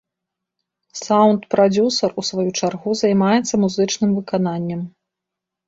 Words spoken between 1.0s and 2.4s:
Саўнд-прадзюсар, у